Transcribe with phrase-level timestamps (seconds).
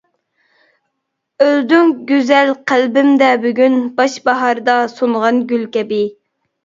[1.47, 6.01] ئۆلدۈڭ گۈزەل قەلبىمدە بۈگۈن، باش باھاردا سۇنغان گۈل كەبى.